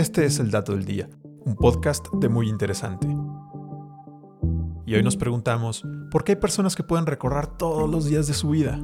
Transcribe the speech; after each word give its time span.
Este 0.00 0.24
es 0.24 0.38
el 0.38 0.50
Dato 0.50 0.72
del 0.72 0.86
Día, 0.86 1.10
un 1.44 1.56
podcast 1.56 2.06
de 2.14 2.30
muy 2.30 2.48
interesante. 2.48 3.06
Y 4.86 4.94
hoy 4.94 5.02
nos 5.02 5.18
preguntamos, 5.18 5.84
¿por 6.10 6.24
qué 6.24 6.32
hay 6.32 6.36
personas 6.36 6.74
que 6.74 6.82
pueden 6.82 7.04
recordar 7.04 7.58
todos 7.58 7.86
los 7.86 8.06
días 8.06 8.26
de 8.26 8.32
su 8.32 8.48
vida? 8.48 8.80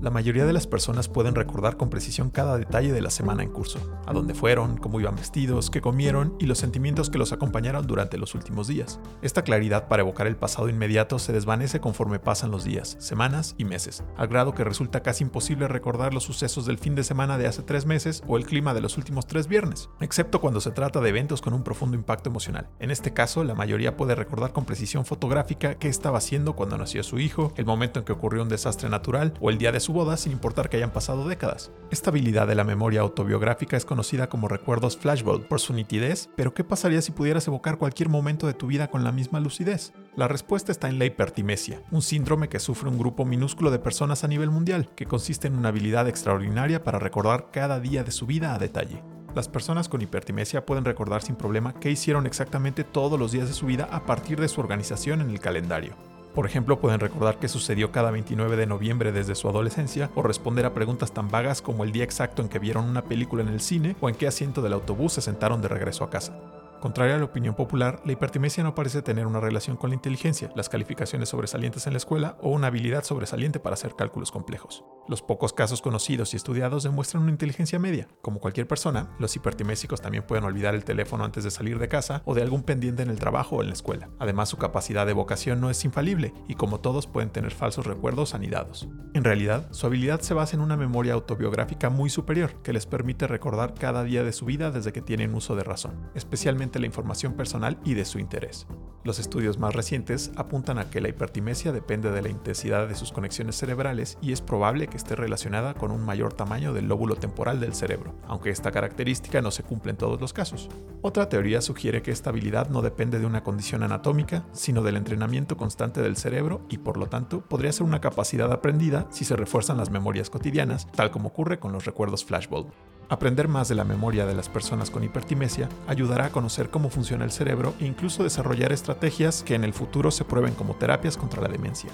La 0.00 0.08
mayoría 0.08 0.46
de 0.46 0.54
las 0.54 0.66
personas 0.66 1.08
pueden 1.08 1.34
recordar 1.34 1.76
con 1.76 1.90
precisión 1.90 2.30
cada 2.30 2.56
detalle 2.56 2.90
de 2.90 3.02
la 3.02 3.10
semana 3.10 3.42
en 3.42 3.50
curso, 3.50 3.78
a 4.06 4.14
dónde 4.14 4.32
fueron, 4.32 4.78
cómo 4.78 4.98
iban 4.98 5.14
vestidos, 5.14 5.68
qué 5.68 5.82
comieron 5.82 6.34
y 6.38 6.46
los 6.46 6.56
sentimientos 6.56 7.10
que 7.10 7.18
los 7.18 7.32
acompañaron 7.34 7.86
durante 7.86 8.16
los 8.16 8.34
últimos 8.34 8.66
días. 8.66 8.98
Esta 9.20 9.44
claridad 9.44 9.88
para 9.88 10.00
evocar 10.00 10.26
el 10.26 10.36
pasado 10.36 10.70
inmediato 10.70 11.18
se 11.18 11.34
desvanece 11.34 11.80
conforme 11.80 12.18
pasan 12.18 12.50
los 12.50 12.64
días, 12.64 12.96
semanas 12.98 13.54
y 13.58 13.66
meses, 13.66 14.02
al 14.16 14.28
grado 14.28 14.54
que 14.54 14.64
resulta 14.64 15.02
casi 15.02 15.22
imposible 15.22 15.68
recordar 15.68 16.14
los 16.14 16.24
sucesos 16.24 16.64
del 16.64 16.78
fin 16.78 16.94
de 16.94 17.04
semana 17.04 17.36
de 17.36 17.46
hace 17.46 17.62
tres 17.62 17.84
meses 17.84 18.22
o 18.26 18.38
el 18.38 18.46
clima 18.46 18.72
de 18.72 18.80
los 18.80 18.96
últimos 18.96 19.26
tres 19.26 19.48
viernes, 19.48 19.90
excepto 20.00 20.40
cuando 20.40 20.62
se 20.62 20.70
trata 20.70 21.02
de 21.02 21.10
eventos 21.10 21.42
con 21.42 21.52
un 21.52 21.62
profundo 21.62 21.94
impacto 21.94 22.30
emocional. 22.30 22.70
En 22.78 22.90
este 22.90 23.12
caso, 23.12 23.44
la 23.44 23.54
mayoría 23.54 23.98
puede 23.98 24.14
recordar 24.14 24.54
con 24.54 24.64
precisión 24.64 25.04
fotográfica 25.04 25.74
qué 25.74 25.88
estaba 25.88 26.16
haciendo 26.16 26.56
cuando 26.56 26.78
nació 26.78 27.02
su 27.02 27.18
hijo, 27.18 27.52
el 27.56 27.66
momento 27.66 27.98
en 27.98 28.06
que 28.06 28.12
ocurrió 28.12 28.42
un 28.42 28.48
desastre 28.48 28.88
natural 28.88 29.34
o 29.42 29.50
el 29.50 29.58
día 29.58 29.72
de 29.72 29.80
su 29.80 29.89
boda 29.92 30.16
sin 30.16 30.32
importar 30.32 30.68
que 30.68 30.76
hayan 30.76 30.92
pasado 30.92 31.28
décadas. 31.28 31.70
Esta 31.90 32.10
habilidad 32.10 32.46
de 32.46 32.54
la 32.54 32.64
memoria 32.64 33.00
autobiográfica 33.00 33.76
es 33.76 33.84
conocida 33.84 34.28
como 34.28 34.48
recuerdos 34.48 34.96
flashbulb 34.96 35.46
por 35.48 35.60
su 35.60 35.72
nitidez, 35.72 36.28
pero 36.36 36.54
¿qué 36.54 36.64
pasaría 36.64 37.02
si 37.02 37.12
pudieras 37.12 37.46
evocar 37.46 37.78
cualquier 37.78 38.08
momento 38.08 38.46
de 38.46 38.54
tu 38.54 38.66
vida 38.66 38.88
con 38.88 39.04
la 39.04 39.12
misma 39.12 39.40
lucidez? 39.40 39.92
La 40.16 40.28
respuesta 40.28 40.72
está 40.72 40.88
en 40.88 40.98
la 40.98 41.04
hipertimesia, 41.04 41.82
un 41.90 42.02
síndrome 42.02 42.48
que 42.48 42.60
sufre 42.60 42.88
un 42.88 42.98
grupo 42.98 43.24
minúsculo 43.24 43.70
de 43.70 43.78
personas 43.78 44.24
a 44.24 44.28
nivel 44.28 44.50
mundial, 44.50 44.88
que 44.94 45.06
consiste 45.06 45.48
en 45.48 45.56
una 45.56 45.68
habilidad 45.68 46.08
extraordinaria 46.08 46.84
para 46.84 46.98
recordar 46.98 47.50
cada 47.50 47.80
día 47.80 48.04
de 48.04 48.10
su 48.10 48.26
vida 48.26 48.54
a 48.54 48.58
detalle. 48.58 49.02
Las 49.34 49.48
personas 49.48 49.88
con 49.88 50.02
hipertimesia 50.02 50.66
pueden 50.66 50.84
recordar 50.84 51.22
sin 51.22 51.36
problema 51.36 51.74
qué 51.74 51.90
hicieron 51.90 52.26
exactamente 52.26 52.82
todos 52.82 53.18
los 53.18 53.30
días 53.30 53.46
de 53.46 53.54
su 53.54 53.66
vida 53.66 53.88
a 53.92 54.04
partir 54.04 54.40
de 54.40 54.48
su 54.48 54.60
organización 54.60 55.20
en 55.20 55.30
el 55.30 55.38
calendario. 55.38 56.09
Por 56.34 56.46
ejemplo, 56.46 56.80
pueden 56.80 57.00
recordar 57.00 57.38
qué 57.38 57.48
sucedió 57.48 57.90
cada 57.90 58.12
29 58.12 58.56
de 58.56 58.66
noviembre 58.66 59.10
desde 59.10 59.34
su 59.34 59.48
adolescencia 59.48 60.10
o 60.14 60.22
responder 60.22 60.64
a 60.64 60.74
preguntas 60.74 61.12
tan 61.12 61.28
vagas 61.28 61.60
como 61.60 61.82
el 61.82 61.90
día 61.90 62.04
exacto 62.04 62.40
en 62.40 62.48
que 62.48 62.60
vieron 62.60 62.84
una 62.88 63.02
película 63.02 63.42
en 63.42 63.48
el 63.48 63.60
cine 63.60 63.96
o 64.00 64.08
en 64.08 64.14
qué 64.14 64.28
asiento 64.28 64.62
del 64.62 64.74
autobús 64.74 65.14
se 65.14 65.22
sentaron 65.22 65.60
de 65.60 65.68
regreso 65.68 66.04
a 66.04 66.10
casa. 66.10 66.32
Contraria 66.80 67.16
a 67.16 67.18
la 67.18 67.26
opinión 67.26 67.54
popular, 67.54 68.00
la 68.06 68.12
hipertimesia 68.12 68.64
no 68.64 68.74
parece 68.74 69.02
tener 69.02 69.26
una 69.26 69.38
relación 69.38 69.76
con 69.76 69.90
la 69.90 69.96
inteligencia, 69.96 70.50
las 70.56 70.70
calificaciones 70.70 71.28
sobresalientes 71.28 71.86
en 71.86 71.92
la 71.92 71.98
escuela 71.98 72.38
o 72.40 72.48
una 72.48 72.68
habilidad 72.68 73.04
sobresaliente 73.04 73.60
para 73.60 73.74
hacer 73.74 73.94
cálculos 73.96 74.32
complejos. 74.32 74.82
Los 75.06 75.20
pocos 75.20 75.52
casos 75.52 75.82
conocidos 75.82 76.32
y 76.32 76.38
estudiados 76.38 76.82
demuestran 76.82 77.22
una 77.22 77.32
inteligencia 77.32 77.78
media. 77.78 78.08
Como 78.22 78.40
cualquier 78.40 78.66
persona, 78.66 79.10
los 79.18 79.36
hipertimésicos 79.36 80.00
también 80.00 80.24
pueden 80.26 80.44
olvidar 80.44 80.74
el 80.74 80.84
teléfono 80.84 81.24
antes 81.24 81.44
de 81.44 81.50
salir 81.50 81.78
de 81.78 81.88
casa 81.88 82.22
o 82.24 82.34
de 82.34 82.40
algún 82.40 82.62
pendiente 82.62 83.02
en 83.02 83.10
el 83.10 83.18
trabajo 83.18 83.56
o 83.56 83.60
en 83.60 83.68
la 83.68 83.74
escuela. 83.74 84.08
Además, 84.18 84.48
su 84.48 84.56
capacidad 84.56 85.04
de 85.04 85.12
evocación 85.12 85.60
no 85.60 85.68
es 85.68 85.84
infalible 85.84 86.32
y 86.48 86.54
como 86.54 86.80
todos 86.80 87.06
pueden 87.06 87.28
tener 87.28 87.50
falsos 87.50 87.86
recuerdos 87.86 88.32
anidados. 88.34 88.88
En 89.12 89.24
realidad, 89.24 89.70
su 89.72 89.86
habilidad 89.86 90.20
se 90.20 90.32
basa 90.32 90.56
en 90.56 90.62
una 90.62 90.78
memoria 90.78 91.12
autobiográfica 91.12 91.90
muy 91.90 92.08
superior 92.08 92.54
que 92.62 92.72
les 92.72 92.86
permite 92.86 93.26
recordar 93.26 93.74
cada 93.74 94.02
día 94.02 94.24
de 94.24 94.32
su 94.32 94.46
vida 94.46 94.70
desde 94.70 94.92
que 94.92 95.02
tienen 95.02 95.34
uso 95.34 95.56
de 95.56 95.64
razón, 95.64 96.08
especialmente 96.14 96.69
la 96.78 96.86
información 96.86 97.34
personal 97.34 97.78
y 97.84 97.94
de 97.94 98.04
su 98.04 98.18
interés. 98.18 98.66
Los 99.02 99.18
estudios 99.18 99.58
más 99.58 99.74
recientes 99.74 100.30
apuntan 100.36 100.78
a 100.78 100.90
que 100.90 101.00
la 101.00 101.08
hipertimesia 101.08 101.72
depende 101.72 102.10
de 102.10 102.20
la 102.20 102.28
intensidad 102.28 102.86
de 102.86 102.94
sus 102.94 103.12
conexiones 103.12 103.56
cerebrales 103.56 104.18
y 104.20 104.32
es 104.32 104.42
probable 104.42 104.88
que 104.88 104.98
esté 104.98 105.16
relacionada 105.16 105.72
con 105.72 105.90
un 105.90 106.04
mayor 106.04 106.34
tamaño 106.34 106.74
del 106.74 106.86
lóbulo 106.86 107.16
temporal 107.16 107.60
del 107.60 107.74
cerebro, 107.74 108.14
aunque 108.26 108.50
esta 108.50 108.70
característica 108.70 109.40
no 109.40 109.50
se 109.50 109.62
cumple 109.62 109.92
en 109.92 109.96
todos 109.96 110.20
los 110.20 110.34
casos. 110.34 110.68
Otra 111.00 111.30
teoría 111.30 111.62
sugiere 111.62 112.02
que 112.02 112.10
esta 112.10 112.28
habilidad 112.28 112.68
no 112.68 112.82
depende 112.82 113.18
de 113.18 113.24
una 113.24 113.42
condición 113.42 113.82
anatómica, 113.82 114.44
sino 114.52 114.82
del 114.82 114.98
entrenamiento 114.98 115.56
constante 115.56 116.02
del 116.02 116.18
cerebro 116.18 116.66
y 116.68 116.76
por 116.76 116.98
lo 116.98 117.06
tanto 117.06 117.40
podría 117.40 117.72
ser 117.72 117.84
una 117.84 118.02
capacidad 118.02 118.52
aprendida 118.52 119.06
si 119.10 119.24
se 119.24 119.34
refuerzan 119.34 119.78
las 119.78 119.88
memorias 119.88 120.28
cotidianas, 120.28 120.86
tal 120.92 121.10
como 121.10 121.28
ocurre 121.28 121.58
con 121.58 121.72
los 121.72 121.86
recuerdos 121.86 122.26
flashbulb. 122.26 122.70
Aprender 123.10 123.48
más 123.48 123.68
de 123.68 123.74
la 123.74 123.84
memoria 123.84 124.24
de 124.24 124.34
las 124.34 124.48
personas 124.48 124.88
con 124.88 125.02
hipertimesia 125.02 125.68
ayudará 125.88 126.26
a 126.26 126.30
conocer 126.30 126.70
cómo 126.70 126.90
funciona 126.90 127.24
el 127.24 127.32
cerebro 127.32 127.74
e 127.80 127.86
incluso 127.86 128.22
desarrollar 128.22 128.72
estrategias 128.72 129.42
que 129.42 129.56
en 129.56 129.64
el 129.64 129.72
futuro 129.72 130.12
se 130.12 130.24
prueben 130.24 130.54
como 130.54 130.76
terapias 130.76 131.16
contra 131.16 131.42
la 131.42 131.48
demencia. 131.48 131.90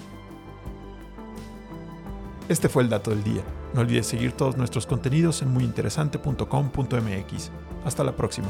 Este 2.49 2.69
fue 2.69 2.83
el 2.83 2.89
dato 2.89 3.09
del 3.09 3.23
día. 3.23 3.41
No 3.73 3.81
olvides 3.81 4.05
seguir 4.05 4.33
todos 4.33 4.57
nuestros 4.57 4.85
contenidos 4.85 5.41
en 5.41 5.51
muyinteresante.com.mx. 5.51 7.51
Hasta 7.83 8.03
la 8.03 8.15
próxima. 8.15 8.49